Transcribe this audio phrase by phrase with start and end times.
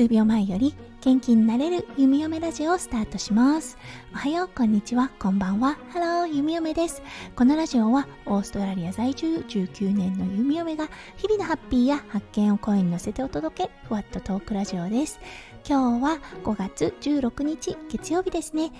[0.00, 3.76] 数秒前より元気になれる弓嫁ラジオをスタートします。
[4.14, 5.10] おはようこんにちは。
[5.18, 5.76] こんばんは。
[5.90, 7.02] ハロー弓嫁です。
[7.36, 10.88] このラジオはオーストラリア在住19年の弓嫁が
[11.18, 15.20] 日々のハッピーや発見を声に乗せてお届けふわっとトークラジオです。
[15.68, 18.72] 今日は5月16日月曜日ですね。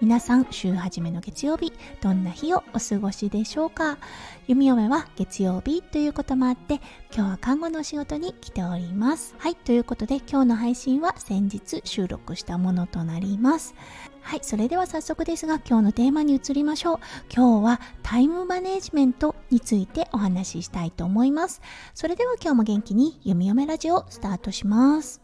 [0.00, 3.98] 皆さん週初めの月曜日どんな日をお過ごしでしょうか？
[4.46, 6.80] 弓嫁は月曜日ということもあって
[7.12, 9.34] 今日は看護の仕事に来ております。
[9.38, 13.74] はいということで今日の配信は先日収録したものとなります。
[14.20, 16.98] はいそれでは早速ですが今日のテーマに移りましょう。
[17.34, 21.60] 今日はタイムマネジメントについてお話ししたいと思います。
[21.94, 25.20] それでは今日も元気に弓嫁ラジオスタートします。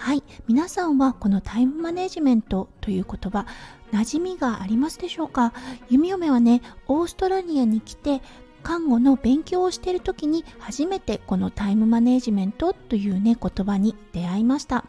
[0.00, 0.22] はい。
[0.46, 3.46] 皆さんはこのタイムマネジメントという言葉
[3.92, 5.52] 馴染みがありますでしょうか？
[5.90, 8.22] 弓嫁はねオーストラリアに来て
[8.62, 14.84] 看護の勉強をしている時に初めてこのタイムマネジメントというね言葉に出会いました。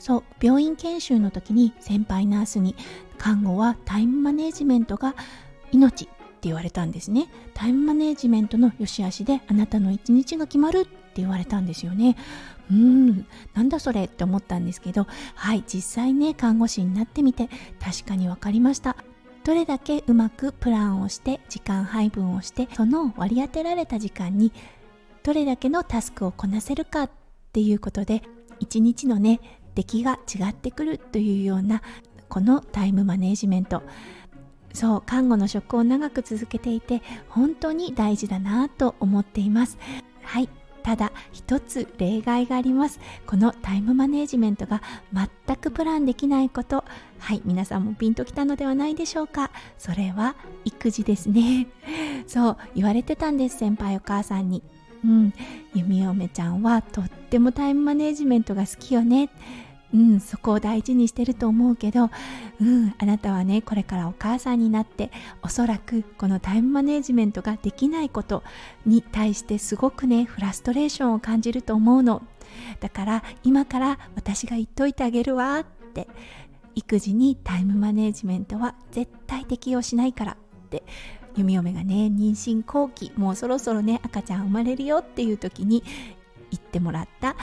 [0.00, 2.74] そう病院研修の時に先輩ナースに
[3.16, 5.14] 看護はタイムマネジメントが
[5.70, 6.08] 命。
[6.46, 7.28] 言われたんですね。
[7.54, 12.16] タイムマネジメントの良し悪しであなたの一日が決まるって言われたんですよね。
[12.70, 13.26] うーん。
[13.54, 17.48] なんだそれって思ったんですけどはい実際ね看護師になってみて
[17.80, 18.96] 確かに分かりました。
[19.44, 24.52] どれだけうまくプランをして時間配分をしてその割り当てられた時間に
[25.22, 27.10] どれだけのタスクをこなせるかっ
[27.52, 28.22] ていうことで
[28.58, 29.40] 一日のね
[29.76, 31.80] 出来が違ってくるというような
[32.28, 33.82] このタイムマネジメント。
[34.76, 39.78] そう看護の職を長く続けていて本当に大事だなと思っています。
[40.22, 40.50] はい。
[40.82, 43.00] ただ一つ例外があります。
[43.26, 44.82] このタイムマネジメントが
[45.14, 46.84] 全くプランできないこと。
[47.18, 47.40] はい。
[47.46, 49.50] 皆さんもピンときたのではないでしょうか。
[49.78, 51.68] それは育児ですね。
[52.28, 54.62] そう言われてたんです先輩お母さんに。
[55.02, 55.32] うん。
[55.74, 59.30] 弓嫁ちゃんはとってもタイムマネジメントが好きよね。
[59.94, 62.10] うん、そこを大事にしてると思うけど、
[62.60, 65.10] うん、あなたはねこれからお母さんになって
[65.42, 68.42] おそらくこのタイムマネジメントができないこと
[68.84, 72.22] に対してすごくねフラストレーションを感じると思うの。
[72.80, 76.08] だから今から私が言っといてあげるわって
[76.74, 80.32] 育児にタイムマネジメントは絶対適用しないから
[80.66, 80.84] って
[81.36, 85.82] 弓嫁がね妊娠後期もうそろそろね赤ちゃん生まれるよっていう時に
[86.50, 87.36] 言ってもらった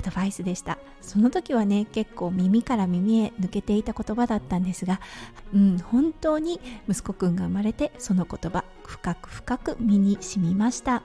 [0.00, 0.78] アドバイスでした。
[1.02, 4.98] その時はね結構耳から耳へ抜けていた言葉だったんですが、
[5.54, 11.02] うん、本当に息子くんが生まれてその言葉深く深く身に染みました。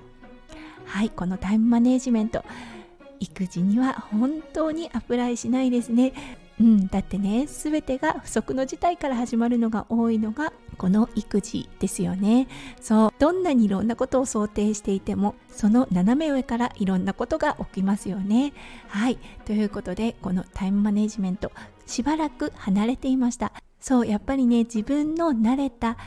[0.85, 2.43] はいこのタイムマネジメント。
[3.19, 6.13] 育児には本当にアプライしないですね。
[6.59, 12.47] うん、だってね全てが不測の事態から始まるのが多いのがこの育児ですよね。
[12.81, 18.53] そうどんなにいろんなことを想定していてもその斜め上からいろんなことが起きますよね。
[18.87, 19.17] はい。
[19.45, 21.51] ということでこのタイムマネジメント
[21.85, 23.51] しばらく離れていました。
[23.79, 25.97] そうやっぱりね自分の慣れた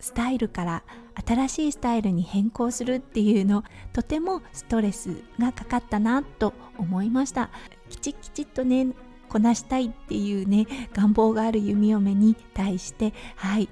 [0.00, 0.82] スタイルから
[1.26, 7.50] 新しいスタイルに変更するっていうのとてもストレスがかかったなと思いました。
[7.88, 8.88] きちきちっとね
[9.28, 13.68] こなしたいっていうね願望がある弓嫁に対してはい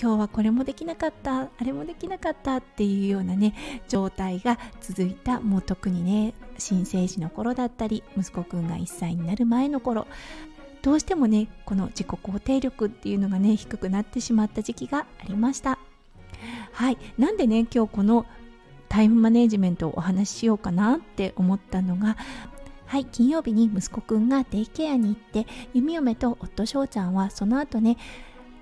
[0.00, 3.54] 今日はこれもできなかったあれもできなかったっていうようなね
[3.88, 10.06] 状態が続いたもう特にね新生児の頃だったり息子くんが1歳になる前の頃
[10.82, 15.78] どうしてもねこの自己肯定力っていうのがね低くなってしまった時期がありました。
[16.72, 18.26] はいなんでね今日この
[18.88, 22.16] タイムマネジメントをお話ししようかなって思ったのが
[22.86, 27.96] はい金曜日に息子くんがデイケアに行って弓嫁と夫翔ちゃんはその後ね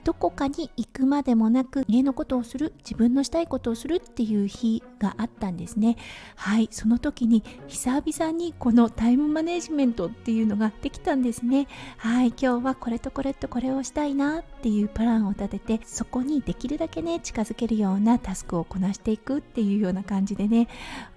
[0.05, 5.97] どこかに行くまでもなく家のことをする自分のしたいことをするっていう日があったんですね。
[6.37, 6.69] はい。
[6.71, 11.67] その時に久々にこのタイムマネジメントっていうのができたんですね。
[11.97, 12.29] はい。
[12.29, 20.69] 今日はこれとこれとこれをしたいなっていうプランを立ててそこにできるだけね近づけるようなタスクをこなしていくっていうような感じでね。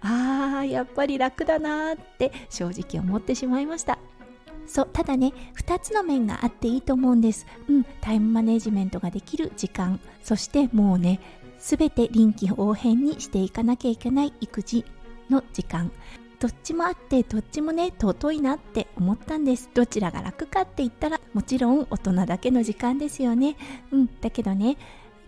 [0.01, 3.96] あーやっぱり楽だなって正直思ってしまいました。
[4.77, 7.47] そうただね2つの面があっていいと思うんです。
[7.67, 9.99] うんタイムマネジメントができる時間。
[10.21, 11.19] そしてもうね
[11.57, 14.85] 全て臨機応変にしていかなきゃいけない育児
[15.31, 15.91] の時間。
[16.39, 19.71] どっちもあってどっちもね尊いなって思ったんです。
[19.73, 23.55] どちらが楽かって言ったらもちろん大人だけの時間ですよね。
[23.91, 24.77] うんだけどね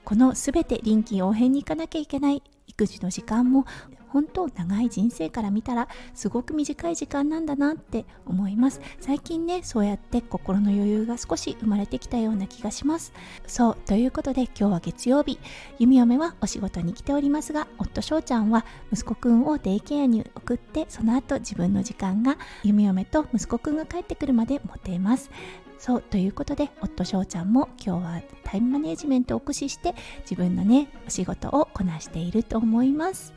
[0.06, 3.66] この全て臨機応変に行かなきゃいけない育児の時間も
[4.10, 8.82] 本当長い人生から見たらすごく短い時間なんだなって思います。
[9.00, 13.14] 最近ねそうやって心の余裕が少し生まれてきたような気がします。
[13.48, 15.40] そうということで今日は月曜日。
[15.80, 25.30] 弓嫁はお仕事に来ておりますが夫翔ちゃんは息子くんをデイケアに送ってその後自分の時間が弓嫁と息子くんが帰ってくるまで持てます。
[25.78, 33.34] そうということで夫翔ちゃんも今日はタイムマネジメントを駆使して自分のねお仕事をこなしていると思います。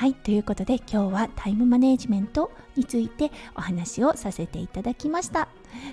[0.00, 5.48] はいということで今日はタイムマネジメントについてお話をさせていただきました。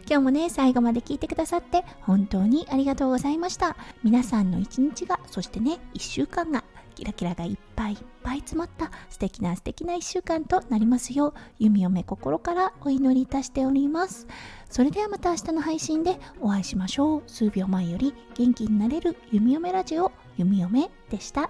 [0.09, 3.75] 今日もね最後まで聞いてくださって本当にありがとうございました。
[4.05, 6.63] 皆さんの一日がそしてね1週間が
[6.95, 14.25] キラキラがいっぱいいっぱい詰まった素敵な素敵な1週間となりますよう弓嫁心からお祈りいたしております。
[14.69, 17.23] それではまた明日の配信でお会いしましょう。
[17.27, 21.49] 数秒前より元気になれる弓嫁ラジオ弓嫁でした。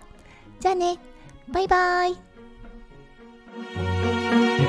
[0.59, 0.97] じゃあね
[1.49, 2.36] バイバイ。
[3.57, 4.66] Música